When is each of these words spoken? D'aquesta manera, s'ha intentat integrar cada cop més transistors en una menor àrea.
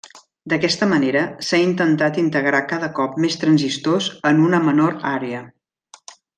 D'aquesta 0.51 0.85
manera, 0.93 1.21
s'ha 1.47 1.59
intentat 1.65 2.17
integrar 2.23 2.63
cada 2.73 2.91
cop 3.01 3.21
més 3.27 3.37
transistors 3.45 4.09
en 4.33 4.43
una 4.49 4.65
menor 4.71 4.99
àrea. 5.15 5.47